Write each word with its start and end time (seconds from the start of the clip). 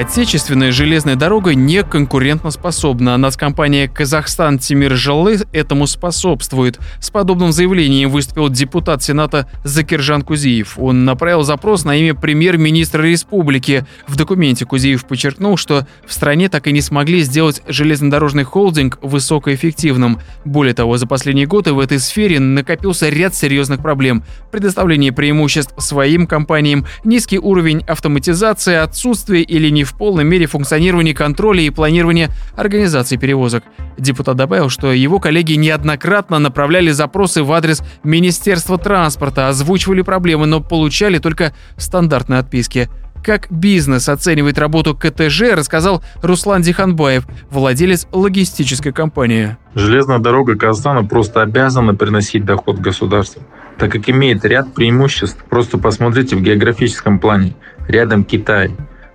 Отечественная 0.00 0.72
железная 0.72 1.14
дорога 1.14 1.54
не 1.54 1.82
конкурентоспособна. 1.82 3.18
Нацкомпания 3.18 3.86
«Казахстан 3.86 4.58
Тимир-Жилы» 4.58 5.40
этому 5.52 5.86
способствует. 5.86 6.78
С 7.00 7.10
подобным 7.10 7.52
заявлением 7.52 8.08
выступил 8.08 8.48
депутат 8.48 9.02
Сената 9.02 9.46
Закиржан 9.62 10.22
Кузиев. 10.22 10.78
Он 10.78 11.04
направил 11.04 11.42
запрос 11.42 11.84
на 11.84 11.94
имя 11.96 12.14
премьер-министра 12.14 13.02
республики. 13.02 13.84
В 14.08 14.16
документе 14.16 14.64
Кузиев 14.64 15.04
подчеркнул, 15.04 15.58
что 15.58 15.86
в 16.06 16.14
стране 16.14 16.48
так 16.48 16.66
и 16.66 16.72
не 16.72 16.80
смогли 16.80 17.20
сделать 17.20 17.60
железнодорожный 17.68 18.44
холдинг 18.44 18.98
высокоэффективным. 19.02 20.20
Более 20.46 20.72
того, 20.72 20.96
за 20.96 21.06
последние 21.06 21.46
годы 21.46 21.74
в 21.74 21.78
этой 21.78 21.98
сфере 21.98 22.40
накопился 22.40 23.10
ряд 23.10 23.34
серьезных 23.34 23.82
проблем. 23.82 24.24
Предоставление 24.50 25.12
преимуществ 25.12 25.74
своим 25.76 26.26
компаниям, 26.26 26.86
низкий 27.04 27.38
уровень 27.38 27.84
автоматизации, 27.86 28.76
отсутствие 28.76 29.42
или 29.42 29.68
не 29.68 29.89
в 29.90 29.96
полной 29.96 30.24
мере 30.24 30.46
функционирования 30.46 31.14
контроля 31.14 31.62
и 31.62 31.70
планирования 31.70 32.30
организации 32.56 33.16
перевозок. 33.16 33.64
Депутат 33.98 34.36
добавил, 34.36 34.70
что 34.70 34.92
его 34.92 35.18
коллеги 35.18 35.54
неоднократно 35.54 36.38
направляли 36.38 36.90
запросы 36.90 37.42
в 37.42 37.52
адрес 37.52 37.82
Министерства 38.02 38.78
транспорта, 38.78 39.48
озвучивали 39.48 40.02
проблемы, 40.02 40.46
но 40.46 40.60
получали 40.60 41.18
только 41.18 41.52
стандартные 41.76 42.40
отписки. 42.40 42.88
Как 43.22 43.48
бизнес 43.50 44.08
оценивает 44.08 44.58
работу 44.58 44.96
КТЖ, 44.96 45.52
рассказал 45.52 46.02
Руслан 46.22 46.62
Диханбаев, 46.62 47.26
владелец 47.50 48.06
логистической 48.12 48.92
компании. 48.92 49.58
Железная 49.74 50.18
дорога 50.18 50.56
Казахстана 50.56 51.04
просто 51.04 51.42
обязана 51.42 51.94
приносить 51.94 52.46
доход 52.46 52.78
государству, 52.78 53.42
так 53.78 53.92
как 53.92 54.08
имеет 54.08 54.44
ряд 54.46 54.72
преимуществ. 54.72 55.44
Просто 55.50 55.76
посмотрите 55.76 56.34
в 56.34 56.40
географическом 56.40 57.18
плане. 57.18 57.54
Рядом 57.88 58.24
Китай, 58.24 58.70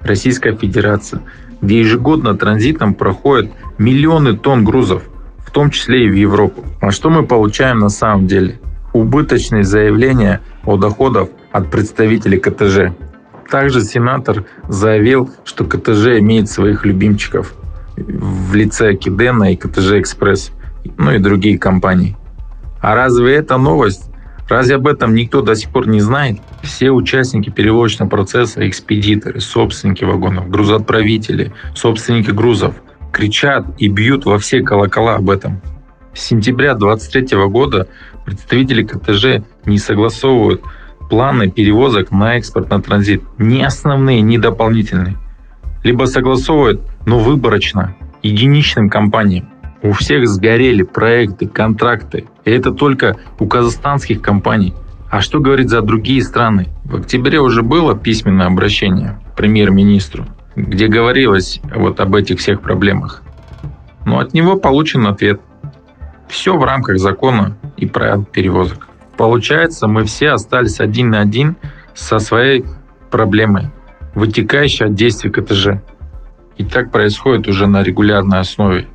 Российская 0.06 0.56
Федерация, 0.56 1.22
где 1.62 1.80
ежегодно 1.80 2.38
транзитом 2.38 2.94
проходят 2.94 3.52
миллионы 3.80 4.38
тонн 4.38 4.64
грузов, 4.64 5.04
в 5.40 5.50
том 5.50 5.72
числе 5.72 6.06
и 6.06 6.10
в 6.10 6.14
Европу. 6.14 6.64
А 6.80 6.92
что 6.92 7.10
мы 7.10 7.26
получаем 7.26 7.80
на 7.80 7.90
самом 7.90 8.28
деле? 8.28 8.60
Убыточные 8.94 9.64
заявления 9.64 10.42
о 10.64 10.78
доходах 10.78 11.30
от 11.52 11.72
представителей 11.72 12.38
КТЖ. 12.38 12.94
Также 13.50 13.82
сенатор 13.82 14.46
заявил, 14.70 15.32
что 15.44 15.66
КТЖ 15.66 16.20
имеет 16.20 16.50
своих 16.50 16.86
любимчиков 16.86 17.56
в 17.98 18.54
лице 18.54 18.94
Кидена 18.96 19.54
и 19.54 19.56
КТЖ 19.56 19.94
Экспресс, 19.94 20.52
ну 20.98 21.12
и 21.12 21.18
другие 21.18 21.58
компании. 21.58 22.16
А 22.82 22.94
разве 22.96 23.36
это 23.36 23.58
новость? 23.58 24.12
Разве 24.48 24.76
об 24.76 24.88
этом 24.88 25.16
никто 25.16 25.42
до 25.42 25.56
сих 25.56 25.72
пор 25.72 25.88
не 25.88 26.02
знает? 26.02 26.40
Все 26.62 26.92
участники 26.92 27.50
перевозочного 27.50 28.10
процесса, 28.10 28.68
экспедиторы, 28.68 29.40
собственники 29.40 30.04
вагонов, 30.04 30.50
грузоотправители, 30.50 31.52
собственники 31.74 32.32
грузов 32.32 32.76
кричат 33.16 33.66
и 33.78 33.88
бьют 33.88 34.26
во 34.26 34.38
все 34.38 34.62
колокола 34.62 35.16
об 35.16 35.30
этом. 35.30 35.62
С 36.14 36.22
сентября 36.22 36.74
2023 36.76 37.46
года 37.48 37.88
представители 38.26 38.84
КТЖ 38.84 39.46
не 39.66 39.78
согласовывают 39.78 40.62
планы 41.10 41.50
перевозок 41.50 42.12
на 42.12 42.36
экспорт 42.36 42.70
на 42.70 42.82
транзит. 42.82 43.24
Ни 43.38 43.62
основные, 43.62 44.22
ни 44.22 44.38
дополнительные. 44.38 45.16
Либо 45.84 46.06
согласовывают, 46.06 46.82
но 47.06 47.20
выборочно, 47.20 47.96
единичным 48.22 48.90
компаниям. 48.90 49.50
У 49.86 49.92
всех 49.92 50.28
сгорели 50.28 50.82
проекты, 50.82 51.46
контракты. 51.48 52.26
И 52.44 52.50
это 52.50 52.72
только 52.72 53.18
у 53.38 53.46
казахстанских 53.46 54.20
компаний. 54.20 54.74
А 55.12 55.22
что 55.22 55.40
говорить 55.40 55.70
за 55.70 55.84
другие 55.84 56.24
страны? 56.24 56.70
В 56.86 56.96
октябре 56.96 57.40
уже 57.40 57.62
было 57.62 57.96
письменное 57.96 58.48
обращение 58.48 59.22
премьер-министру, 59.38 60.26
где 60.56 60.88
говорилось 60.88 61.62
вот 61.76 62.00
об 62.00 62.16
этих 62.16 62.40
всех 62.40 62.62
проблемах. 62.62 63.22
Но 64.08 64.18
от 64.18 64.34
него 64.34 64.56
получен 64.56 65.06
ответ. 65.06 65.40
Все 66.28 66.58
в 66.58 66.64
рамках 66.64 66.98
закона 66.98 67.56
и 67.78 67.86
правил 67.86 68.26
перевозок. 68.26 68.88
Получается, 69.18 69.88
мы 69.88 70.06
все 70.06 70.30
остались 70.30 70.80
один 70.80 71.12
на 71.12 71.20
один 71.20 71.58
со 71.94 72.18
своей 72.18 72.66
проблемой, 73.12 73.68
вытекающей 74.16 74.88
от 74.88 74.96
действий 74.96 75.30
КТЖ. 75.30 75.80
И 76.58 76.66
так 76.66 76.92
происходит 76.92 77.48
уже 77.48 77.68
на 77.68 77.84
регулярной 77.84 78.40
основе. 78.40 78.88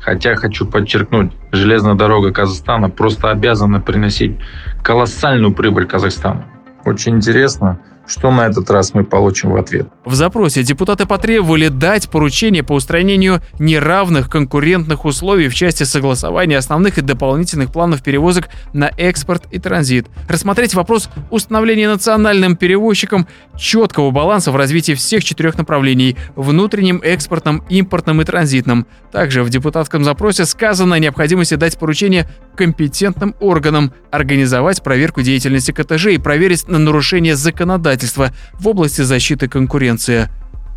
Хотя 0.00 0.36
хочу 0.36 0.66
подчеркнуть, 0.66 1.32
железная 1.52 1.94
дорога 1.94 2.32
Казахстана 2.32 2.88
просто 2.88 3.30
обязана 3.30 3.80
приносить 3.80 4.38
колоссальную 4.82 5.52
прибыль 5.52 5.86
Казахстану. 5.86 6.44
Очень 6.84 7.16
интересно, 7.16 7.80
что 8.08 8.30
на 8.30 8.46
этот 8.46 8.70
раз 8.70 8.94
мы 8.94 9.04
получим 9.04 9.50
в 9.50 9.56
ответ? 9.56 9.86
В 10.04 10.14
запросе 10.14 10.62
депутаты 10.62 11.04
потребовали 11.06 11.68
дать 11.68 12.08
поручение 12.08 12.62
по 12.62 12.72
устранению 12.72 13.42
неравных 13.58 14.30
конкурентных 14.30 15.04
условий 15.04 15.48
в 15.48 15.54
части 15.54 15.84
согласования 15.84 16.56
основных 16.56 16.96
и 16.98 17.02
дополнительных 17.02 17.70
планов 17.70 18.02
перевозок 18.02 18.48
на 18.72 18.90
экспорт 18.96 19.44
и 19.50 19.58
транзит, 19.58 20.06
рассмотреть 20.26 20.74
вопрос 20.74 21.10
установления 21.30 21.88
национальным 21.88 22.56
перевозчиком 22.56 23.28
четкого 23.56 24.10
баланса 24.10 24.52
в 24.52 24.56
развитии 24.56 24.94
всех 24.94 25.22
четырех 25.22 25.58
направлений– 25.58 26.16
внутренним, 26.36 27.00
экспортным, 27.04 27.62
импортным 27.68 28.22
и 28.22 28.24
транзитным. 28.24 28.86
Также 29.12 29.42
в 29.42 29.50
депутатском 29.50 30.02
запросе 30.02 30.46
сказано 30.46 30.94
о 30.94 30.98
необходимости 30.98 31.54
дать 31.54 31.78
поручение 31.78 32.28
компетентным 32.56 33.34
органам 33.40 33.92
организовать 34.10 34.82
проверку 34.82 35.20
деятельности 35.20 35.72
КТЖ 35.72 36.06
и 36.06 36.18
проверить 36.18 36.68
на 36.68 36.78
нарушение 36.78 37.36
законодательства 37.36 37.97
законодательства 37.98 38.32
в 38.54 38.68
области 38.68 39.02
защиты 39.02 39.48
конкуренции. 39.48 40.28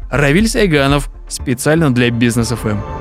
Равиль 0.10 0.48
Сайганов 0.48 1.10
специально 1.30 1.94
для 1.94 2.10
Бизнес 2.10 2.50
ФМ. 2.50 3.01